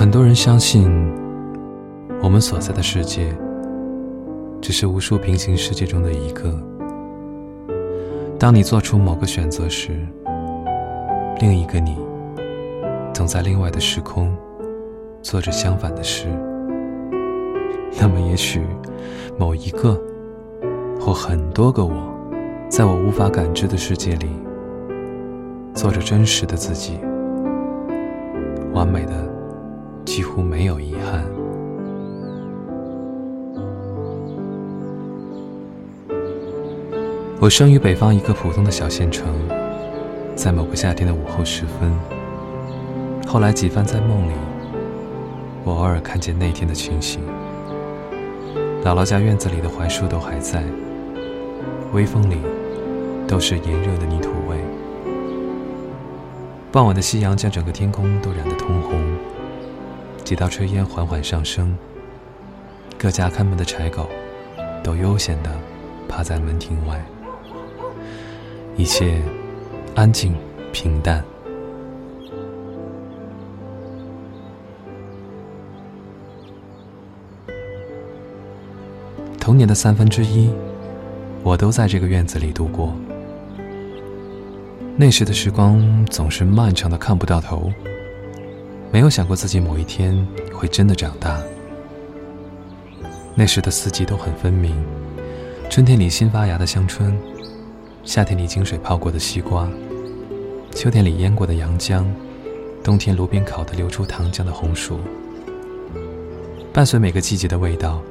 [0.00, 0.90] 很多人相信，
[2.22, 3.36] 我们所在的世界
[4.58, 6.58] 只是无数平行世界中的一个。
[8.38, 9.90] 当你做出某个选择时，
[11.38, 11.98] 另一个你
[13.12, 14.34] 总在另外的时空
[15.20, 16.28] 做着相反的事。
[18.00, 18.62] 那么，也许
[19.36, 20.00] 某一个
[20.98, 21.92] 或很多个我，
[22.70, 24.30] 在我无法感知的世界里，
[25.74, 26.98] 做着真实的自己，
[28.72, 29.29] 完美的。
[30.04, 31.24] 几乎没有遗憾。
[37.40, 39.32] 我生于北方一个普通的小县城，
[40.34, 41.90] 在某个夏天的午后时分，
[43.26, 44.32] 后来几番在梦里，
[45.64, 47.22] 我偶尔看见那天的情形。
[48.84, 50.62] 姥姥家院子里的槐树都还在，
[51.92, 52.36] 微风里
[53.26, 54.56] 都是炎热的泥土味。
[56.70, 59.00] 傍晚的夕阳将整个天空都染得通红。
[60.30, 61.76] 几道炊烟缓缓上升，
[62.96, 64.08] 各家看门的柴狗
[64.80, 65.50] 都悠闲地
[66.08, 67.04] 趴在门庭外，
[68.76, 69.20] 一切
[69.96, 70.32] 安静
[70.72, 71.24] 平淡。
[79.40, 80.48] 童年的三分之一，
[81.42, 82.94] 我都在这个院子里度过。
[84.96, 87.72] 那时的时光总是漫长的看不到头。
[88.92, 91.40] 没有想过自己某一天会真的长大。
[93.36, 94.74] 那时的四季都很分明：
[95.70, 97.16] 春天里新发芽的香椿，
[98.02, 99.68] 夏天里经水泡过的西瓜，
[100.72, 102.12] 秋天里腌过的洋姜，
[102.82, 104.98] 冬天炉边烤的流出糖浆的红薯。
[106.72, 108.02] 伴随每个季节的味道，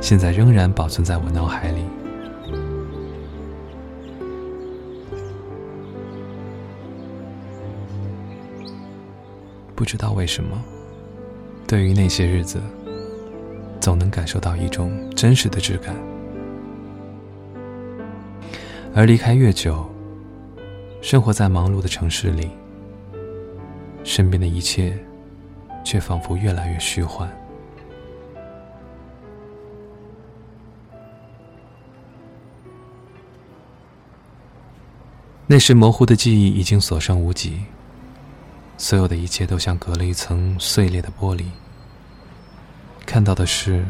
[0.00, 1.84] 现在仍然保存在我脑海里。
[9.84, 10.64] 不知道为什么，
[11.66, 12.58] 对于那些日子，
[13.82, 15.94] 总能感受到一种真实的质感。
[18.94, 19.86] 而离开越久，
[21.02, 22.48] 生活在忙碌的城市里，
[24.04, 24.96] 身边的一切，
[25.84, 27.30] 却仿佛越来越虚幻。
[35.46, 37.60] 那时模糊的记忆已经所剩无几。
[38.76, 41.44] 所有的一切都像隔了一层碎裂的玻璃，
[43.06, 43.84] 看到的是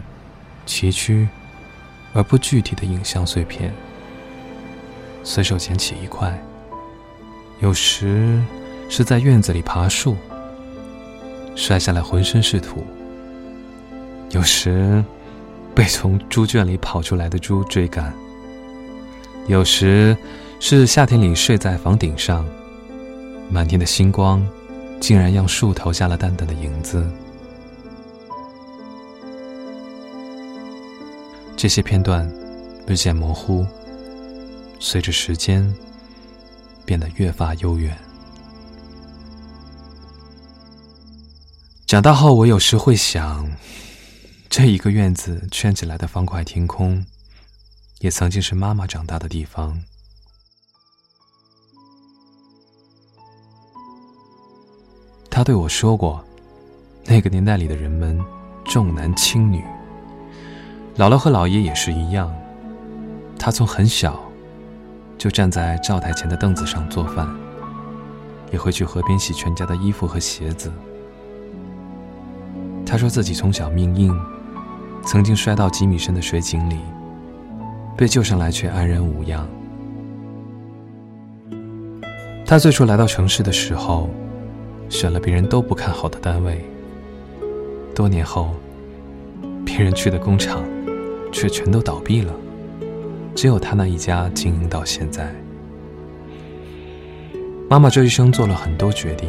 [0.67, 1.27] 崎岖
[2.13, 3.73] 而不具体的影像碎片。
[5.25, 6.39] 随手捡起一块，
[7.61, 8.41] 有时
[8.91, 10.17] 是在院子里爬树，
[11.57, 12.81] 摔下来浑身是土；
[14.31, 15.03] 有时
[15.75, 18.13] 被从猪圈里跑出来的猪追赶；
[19.49, 20.15] 有时
[20.61, 22.47] 是夏天里睡在房顶上，
[23.51, 24.47] 满天的星光。
[25.05, 27.07] 竟然让树投下了淡淡的影子。
[31.55, 32.27] 这些片段
[32.87, 33.67] 日渐模糊，
[34.81, 35.71] 随着时间
[36.87, 37.95] 变得越发悠远。
[41.87, 43.47] 长大后，我有时会想，
[44.49, 47.05] 这一个院子圈起来的方块天空，
[47.99, 49.83] 也曾经是妈妈长大的地方。
[55.35, 56.25] 他对我说过，
[57.07, 58.17] 那个年代里的人们
[58.65, 59.65] 重男轻女。
[60.97, 62.33] 姥姥和姥爷也是一样。
[63.37, 64.17] 他从很小
[65.19, 67.29] 就站在灶台前的凳子上做饭，
[68.53, 70.73] 也会去河边洗全家的衣服和鞋子。
[72.87, 74.17] 他说自己从小命硬，
[75.03, 76.79] 曾经摔到几米深的水井里，
[77.97, 79.45] 被救上来却安然无恙。
[82.47, 84.09] 他最初来到城市的时候。
[84.89, 86.65] 选了别人都不看好的单位，
[87.95, 88.51] 多年后，
[89.65, 90.65] 别人去的工厂
[91.33, 92.33] 却全都倒闭了，
[93.35, 95.35] 只有他那一家经营到现在。
[97.69, 99.29] 妈妈这一生做了很多决定，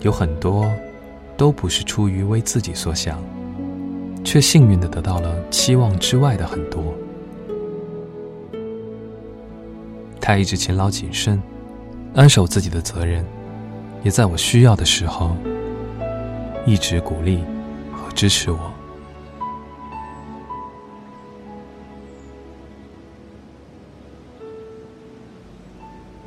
[0.00, 0.70] 有很多
[1.36, 3.22] 都不是出于为自己所想，
[4.24, 6.82] 却幸运的得到了期望之外的很多。
[10.20, 11.42] 她一直勤劳谨慎，
[12.14, 13.24] 安守自己的责任。
[14.04, 15.34] 也在我需要的时候，
[16.66, 17.42] 一直鼓励
[17.90, 18.70] 和支持我。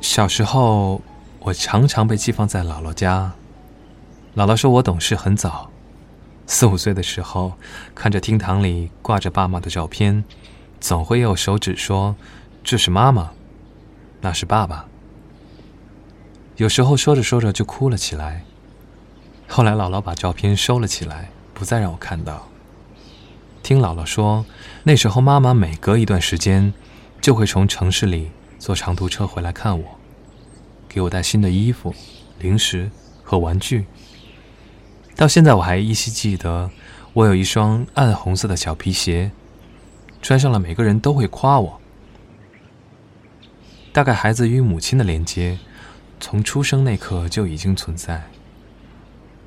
[0.00, 1.00] 小时候，
[1.38, 3.32] 我常常被寄放在姥姥家。
[4.34, 5.70] 姥姥说我懂事很早，
[6.48, 7.52] 四五岁的时候，
[7.94, 10.24] 看着厅堂里挂着爸妈的照片，
[10.80, 12.16] 总会用手指说
[12.64, 13.30] ：“这是妈妈，
[14.20, 14.86] 那是爸爸。”
[16.58, 18.42] 有时候说着说着就哭了起来，
[19.46, 22.48] 后来姥姥把照片收了起来，不再让我看到。
[23.62, 24.44] 听姥姥说，
[24.82, 26.74] 那时候妈妈每隔一段时间，
[27.20, 29.84] 就会从城市里坐长途车回来看我，
[30.88, 31.94] 给我带新的衣服、
[32.40, 32.90] 零食
[33.22, 33.86] 和玩具。
[35.14, 36.72] 到现在我还依稀记得，
[37.12, 39.30] 我有一双暗红色的小皮鞋，
[40.20, 41.80] 穿上了每个人都会夸我。
[43.92, 45.56] 大概孩子与母亲的连接，
[46.20, 48.22] 从出生那刻就已经存在。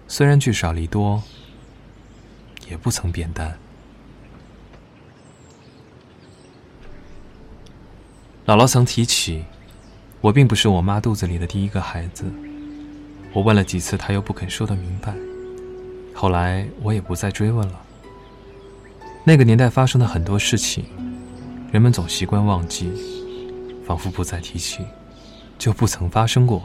[0.08, 1.22] 虽然聚少离多，
[2.70, 3.58] 也不曾变淡。
[8.46, 9.46] 姥姥曾提起，
[10.20, 12.26] 我并不是我妈肚子里的第一个孩子。
[13.34, 15.14] 我问了几次，她又不肯说得明白。
[16.14, 17.82] 后来我也不再追问了。
[19.24, 20.84] 那个年代发生的很多事情，
[21.72, 22.92] 人们总习惯忘记，
[23.86, 24.86] 仿佛不再提起，
[25.62, 26.64] 就不曾发生过。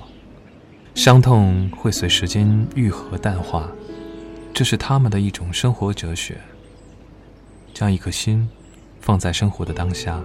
[0.94, 3.70] 伤痛会随时间愈合淡化，
[4.54, 6.40] 这是他们的一种生活哲学。
[7.74, 8.48] 将一颗心
[9.02, 10.18] 放在生活的当下。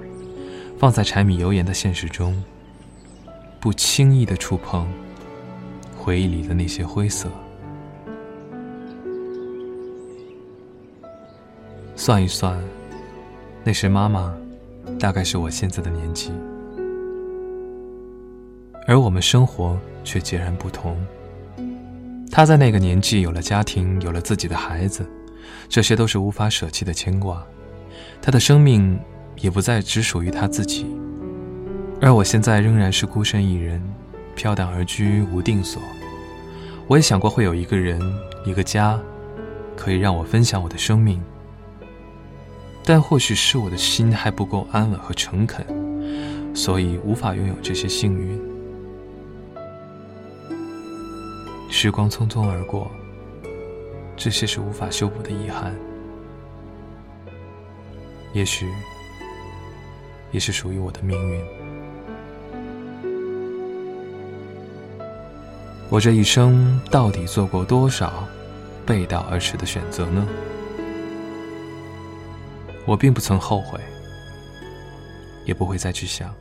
[0.79, 2.41] 放在柴米油盐的现实中，
[3.59, 4.87] 不轻易的触碰
[5.97, 7.29] 回忆里的那些灰色。
[11.97, 12.57] 算一算，
[13.65, 14.33] 那时妈妈
[14.97, 16.31] 大概是我现在的年纪，
[18.87, 20.97] 而我们生活却截然不同。
[22.31, 25.05] 他在那个年纪有了家庭，有了自己的孩子，
[25.67, 27.45] 这些都是无法舍弃的牵挂。
[28.21, 28.99] 他的生命。
[29.37, 30.85] 也不再只属于他自己，
[31.99, 33.81] 而我现在仍然是孤身一人，
[34.35, 35.81] 飘荡而居，无定所。
[36.85, 37.99] 我也想过会有一个人，
[38.45, 38.99] 一个家，
[39.75, 41.19] 可以让我分享我的生命，
[42.85, 45.65] 但或许是我的心还不够安稳和诚恳，
[46.53, 48.39] 所以无法拥有这些幸运。
[51.71, 52.91] 时光匆匆而过，
[54.15, 55.73] 这些是无法修补的遗憾。
[58.33, 58.67] 也许。
[60.31, 61.43] 也是属于我的命运。
[65.89, 68.25] 我这一生到底做过多少
[68.85, 70.25] 背道而驰的选择呢？
[72.85, 73.77] 我并不曾后悔，
[75.43, 76.33] 也不会再去想，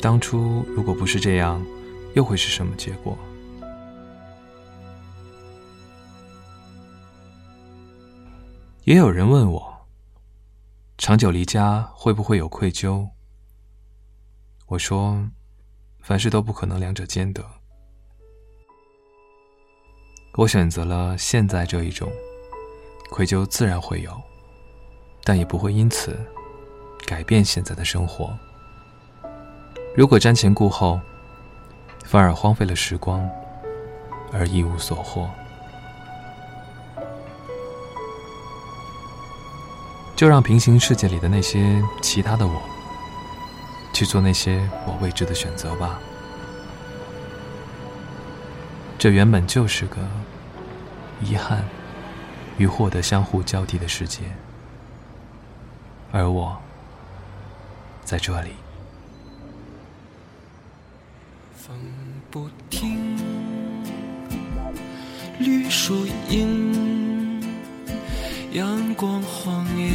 [0.00, 1.64] 当初如果不是这样，
[2.14, 3.16] 又会是什么结果？
[8.90, 9.86] 也有人问我。
[10.98, 13.08] 长久离家会不会有愧疚？
[14.66, 15.30] 我说，
[16.00, 17.40] 凡事都不可能两者兼得。
[20.34, 22.10] 我选择了现在这一种，
[23.12, 24.20] 愧疚自然会有，
[25.22, 26.18] 但也不会因此
[27.06, 28.36] 改变现在的生活。
[29.96, 31.00] 如果瞻前顾后，
[32.04, 33.24] 反而荒废了时光，
[34.32, 35.30] 而一无所获。
[40.20, 42.62] 就让平行世界里的那些其他的我，
[43.90, 45.98] 去做那些我未知的选择吧。
[48.98, 49.96] 这原本就是个
[51.22, 51.64] 遗憾
[52.58, 54.24] 与获得相互交替的世界，
[56.12, 56.54] 而我
[58.04, 58.50] 在这里。
[61.56, 61.74] 风
[62.30, 63.16] 不停，
[65.38, 66.79] 绿树荫。
[68.52, 69.92] 阳光晃眼，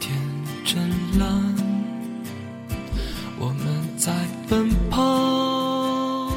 [0.00, 0.16] 天
[0.64, 1.28] 真蓝，
[3.38, 3.66] 我们
[3.98, 4.14] 在
[4.48, 6.32] 奔跑，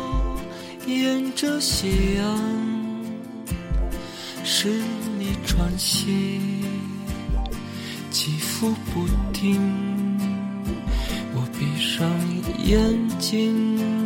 [0.86, 2.38] 沿着夕阳，
[4.44, 4.68] 是
[5.18, 6.42] 你喘息，
[8.12, 9.62] 起伏不停，
[11.34, 12.06] 我闭上
[12.66, 13.99] 眼睛。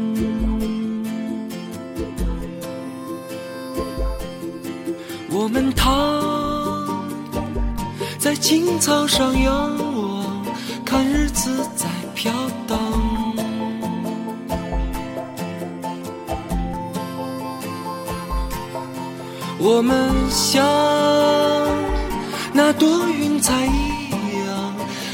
[5.43, 5.91] 我们躺
[8.17, 10.45] 在青草上仰望，
[10.85, 11.85] 看日子在
[12.15, 12.31] 飘
[12.65, 12.79] 荡。
[19.59, 20.63] 我们像
[22.53, 24.11] 那朵云彩一
[24.47, 24.73] 样，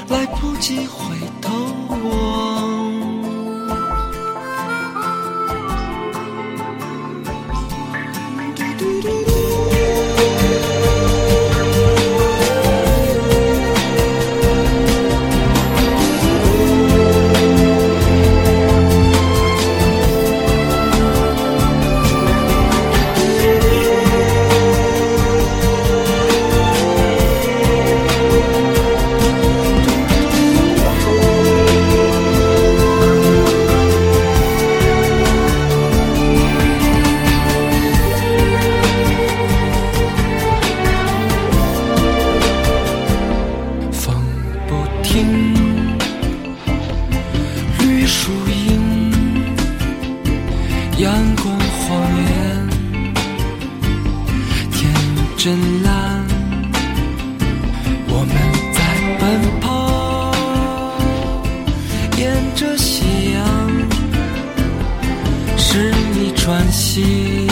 [0.09, 1.15] 来不及回
[50.99, 51.87] 阳光晃
[52.17, 52.27] 眼
[54.69, 54.91] 天
[55.37, 56.25] 真蓝，
[58.09, 58.35] 我们
[58.73, 58.77] 在
[59.17, 59.23] 奔
[59.61, 59.69] 跑，
[62.17, 62.21] 沿
[62.53, 63.39] 着夕阳。
[65.57, 67.47] 是你喘息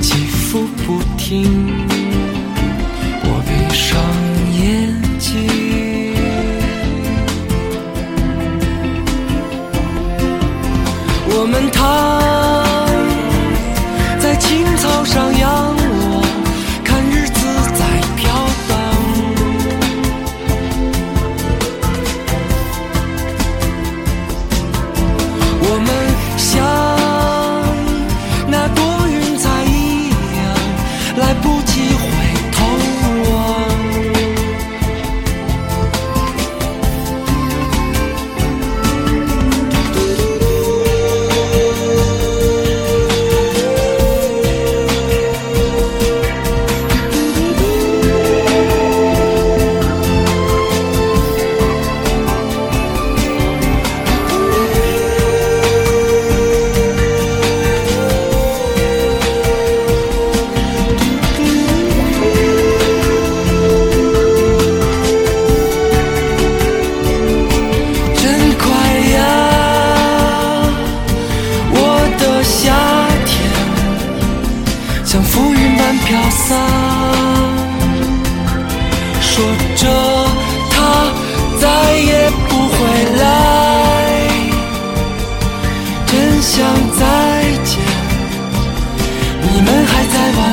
[0.00, 1.81] 起伏不停。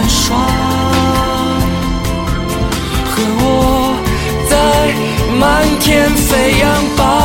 [0.10, 0.40] 霜
[3.06, 3.96] 和我
[4.50, 4.56] 在
[5.40, 6.66] 漫天飞扬
[6.98, 7.19] 吧